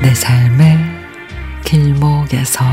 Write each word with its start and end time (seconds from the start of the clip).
내 0.00 0.14
삶의 0.14 0.78
길목에서. 1.64 2.64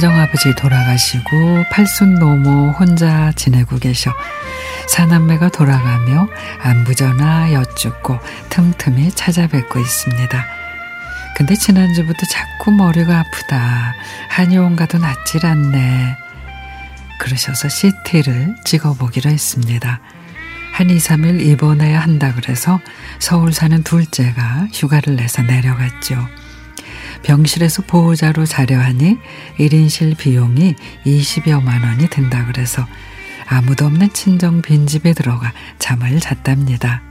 친정아버지 0.00 0.54
돌아가시고 0.54 1.64
팔순 1.70 2.14
노모 2.14 2.70
혼자 2.70 3.32
지내고 3.32 3.78
계셔. 3.78 4.10
사남매가 4.88 5.50
돌아가며 5.50 6.26
안부전화 6.62 7.52
여쭙고 7.52 8.18
틈틈이 8.48 9.12
찾아뵙고 9.12 9.78
있습니다. 9.78 10.46
근데 11.36 11.54
지난주부터 11.54 12.18
자꾸 12.30 12.70
머리가 12.70 13.20
아프다. 13.20 13.94
한의원 14.30 14.74
가도 14.74 14.96
낫질 14.96 15.44
않네. 15.44 16.16
그러셔서 17.18 17.68
CT를 17.68 18.56
찍어보기로 18.64 19.28
했습니다. 19.30 20.00
한 20.72 20.88
2, 20.88 20.96
3일 20.96 21.42
입원해야 21.42 22.00
한다 22.00 22.32
그래서 22.34 22.80
서울 23.18 23.52
사는 23.52 23.82
둘째가 23.82 24.68
휴가를 24.72 25.16
내서 25.16 25.42
내려갔죠. 25.42 26.39
병실에서 27.22 27.82
보호자로 27.82 28.46
자려 28.46 28.80
하니 28.80 29.18
1인실 29.58 30.16
비용이 30.16 30.74
20여만 31.04 31.84
원이 31.84 32.08
든다 32.08 32.46
그래서 32.46 32.86
아무도 33.46 33.86
없는 33.86 34.12
친정 34.12 34.62
빈집에 34.62 35.12
들어가 35.12 35.52
잠을 35.78 36.20
잤답니다. 36.20 37.02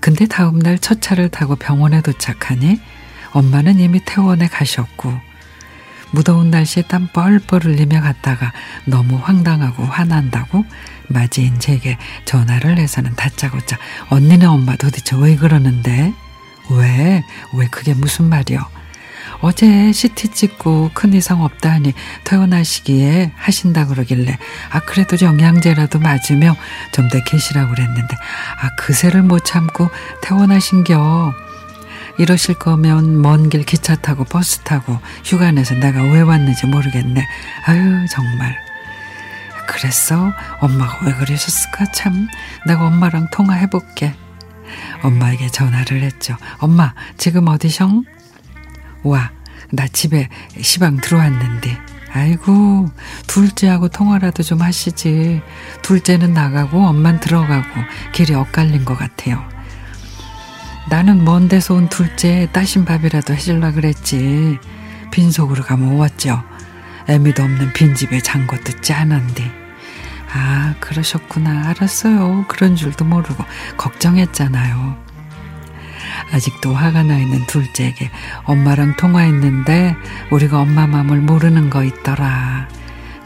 근데 0.00 0.26
다음날 0.26 0.78
첫 0.78 1.00
차를 1.00 1.28
타고 1.28 1.56
병원에 1.56 2.00
도착하니 2.00 2.80
엄마는 3.32 3.78
이미 3.78 4.00
퇴원에 4.04 4.48
가셨고 4.48 5.12
무더운 6.10 6.50
날씨에 6.50 6.84
땀 6.88 7.08
뻘뻘 7.12 7.64
흘리며 7.64 8.00
갔다가 8.00 8.52
너무 8.84 9.16
황당하고 9.16 9.84
화난다고 9.84 10.64
맞이인 11.08 11.58
제게 11.58 11.98
전화를 12.24 12.78
해서는 12.78 13.14
다짜고짜 13.14 13.78
언니네 14.10 14.46
엄마 14.46 14.76
도대체 14.76 15.16
왜 15.16 15.36
그러는데? 15.36 16.12
왜? 16.70 17.24
왜 17.54 17.66
그게 17.68 17.94
무슨 17.94 18.26
말이여? 18.26 18.81
어제 19.42 19.92
CT 19.92 20.28
찍고 20.28 20.92
큰 20.94 21.12
이상 21.14 21.42
없다 21.42 21.70
하니 21.72 21.92
퇴원하시기에 22.24 23.32
하신다 23.36 23.86
그러길래 23.86 24.38
아 24.70 24.80
그래도 24.80 25.16
영양제라도 25.20 25.98
맞으며 25.98 26.56
좀 26.92 27.08
더 27.10 27.22
계시라고 27.24 27.74
그랬는데 27.74 28.16
아 28.60 28.68
그새를 28.78 29.22
못 29.22 29.44
참고 29.44 29.90
퇴원하신겨. 30.22 31.34
이러실 32.18 32.54
거면 32.56 33.20
먼 33.22 33.48
길 33.48 33.64
기차 33.64 33.96
타고 33.96 34.24
버스 34.24 34.60
타고 34.60 34.98
휴가 35.24 35.50
내서 35.50 35.74
내가 35.74 36.02
왜 36.02 36.20
왔는지 36.20 36.66
모르겠네. 36.66 37.26
아유 37.66 38.06
정말. 38.10 38.56
그랬어 39.66 40.32
엄마가 40.60 40.98
왜 41.06 41.12
그러셨을까 41.14 41.86
참. 41.92 42.28
내가 42.66 42.86
엄마랑 42.86 43.28
통화해볼게. 43.32 44.14
엄마에게 45.02 45.48
전화를 45.48 46.02
했죠. 46.02 46.36
엄마 46.58 46.94
지금 47.18 47.48
어디셔? 47.48 47.90
와, 49.02 49.30
나 49.70 49.86
집에 49.88 50.28
시방 50.60 50.98
들어왔는데. 50.98 51.78
아이고, 52.14 52.90
둘째하고 53.26 53.88
통화라도 53.88 54.42
좀 54.42 54.60
하시지. 54.60 55.40
둘째는 55.80 56.34
나가고 56.34 56.86
엄만 56.86 57.20
들어가고 57.20 57.68
길이 58.12 58.34
엇갈린 58.34 58.84
것 58.84 58.98
같아요. 58.98 59.42
나는 60.90 61.24
먼 61.24 61.48
데서 61.48 61.74
온 61.74 61.88
둘째 61.88 62.48
따신 62.52 62.84
밥이라도 62.84 63.34
해줄라 63.34 63.72
그랬지. 63.72 64.58
빈속으로 65.10 65.62
가면 65.62 65.96
왔죠. 65.96 66.42
애미도 67.08 67.42
없는 67.42 67.72
빈집에 67.72 68.20
잔 68.20 68.46
것도 68.46 68.80
짠한데. 68.82 69.50
아, 70.34 70.74
그러셨구나. 70.80 71.68
알았어요. 71.68 72.44
그런 72.48 72.76
줄도 72.76 73.04
모르고 73.04 73.44
걱정했잖아요. 73.76 75.11
아직도 76.32 76.74
화가 76.74 77.02
나 77.04 77.18
있는 77.18 77.44
둘째에게 77.46 78.10
엄마랑 78.44 78.96
통화했는데 78.96 79.96
우리가 80.30 80.60
엄마 80.60 80.86
마음을 80.86 81.18
모르는 81.18 81.68
거 81.70 81.84
있더라. 81.84 82.68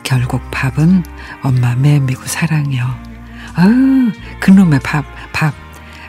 결국 0.03 0.43
밥은 0.50 1.05
엄마 1.43 1.75
매미고 1.77 2.25
사랑이요. 2.27 2.84
아유, 3.55 4.12
그놈의 4.41 4.81
밥, 4.81 5.05
밥. 5.33 5.55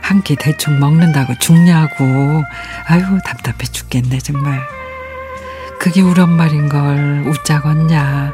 한 0.02 0.22
끼 0.24 0.36
대충 0.38 0.80
먹는다고 0.80 1.36
죽냐고. 1.38 2.44
아유, 2.88 3.20
답답해 3.26 3.58
죽겠네, 3.72 4.20
정말. 4.20 4.62
그게 5.80 6.02
우리 6.02 6.20
엄마인걸 6.22 7.26
웃자겄냐. 7.28 8.34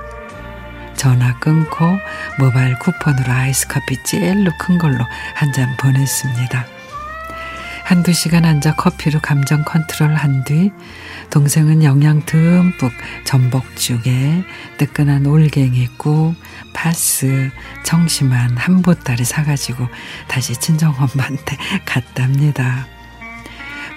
전화 0.96 1.34
끊고 1.40 1.98
모바일 2.40 2.78
쿠폰으로 2.80 3.32
아이스커피 3.34 4.04
제일로 4.04 4.52
큰 4.60 4.78
걸로 4.78 5.04
한 5.36 5.52
잔 5.52 5.76
보냈습니다. 5.78 6.66
한두 7.94 8.12
시간 8.12 8.44
앉아 8.44 8.74
커피로 8.74 9.20
감정 9.20 9.64
컨트롤 9.64 10.16
한 10.16 10.44
뒤 10.46 10.72
동생은 11.30 11.84
영양 11.84 12.26
듬뿍 12.26 12.92
전복죽에 13.24 14.44
뜨끈한 14.80 15.28
올갱이 15.28 15.90
국, 15.98 16.34
파스, 16.74 17.52
청심환 17.86 18.58
한 18.58 18.82
보따리 18.82 19.24
사가지고 19.24 19.88
다시 20.28 20.56
친정엄마한테 20.56 21.56
갔답니다. 21.86 22.88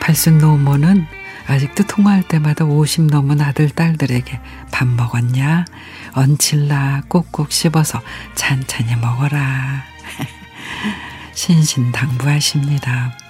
팔순 0.03 0.37
노모는 0.39 1.07
아직도 1.47 1.87
통화할 1.87 2.23
때마다 2.29 2.67
50 2.67 3.07
넘은 3.07 3.41
아들, 3.41 3.71
딸들에게 3.71 4.41
밥 4.73 4.87
먹었냐? 4.89 5.65
얹힐라 6.13 7.05
꼭꼭 7.09 7.51
씹어서 7.51 8.03
찬찬히 8.35 8.95
먹어라. 8.97 9.85
신신당부하십니다. 11.33 13.26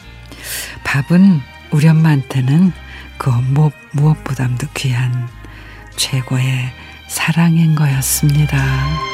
밥은 0.84 1.40
우리 1.70 1.88
엄마한테는 1.88 2.72
그 3.18 3.30
뭐, 3.30 3.70
무엇보다도 3.92 4.68
귀한 4.74 5.28
최고의 5.96 6.72
사랑인 7.08 7.74
거였습니다. 7.74 9.05